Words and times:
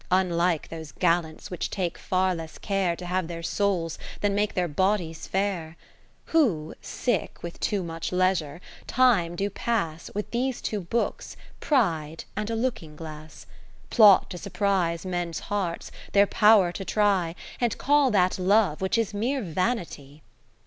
Unlike 0.09 0.69
those 0.69 0.91
gallants 0.93 1.51
which 1.51 1.69
take 1.69 1.95
far 1.95 2.33
less 2.33 2.57
care 2.57 2.95
To 2.95 3.05
have 3.05 3.27
their 3.27 3.43
souls, 3.43 3.99
than 4.21 4.33
make 4.33 4.55
their 4.55 4.67
bodies 4.67 5.27
fair; 5.27 5.77
Who 6.33 6.73
(sick 6.81 7.43
with 7.43 7.59
too 7.59 7.83
much 7.83 8.11
leisure) 8.11 8.61
time 8.87 9.35
do 9.35 9.47
pass 9.51 10.09
With 10.15 10.31
these 10.31 10.59
two 10.59 10.79
books. 10.81 11.37
Pride, 11.59 12.23
and 12.35 12.49
a 12.49 12.55
looking 12.55 12.95
glass: 12.95 13.45
60 13.83 13.87
Plot 13.95 14.29
to 14.31 14.39
surprise 14.39 15.05
men's 15.05 15.37
hearts, 15.53 15.91
their 16.13 16.25
pow'r 16.25 16.71
to 16.71 16.83
try. 16.83 17.35
And 17.59 17.77
call 17.77 18.09
that 18.09 18.39
Love, 18.39 18.81
which 18.81 18.97
is 18.97 19.13
mere 19.13 19.43
Vanity. 19.43 20.23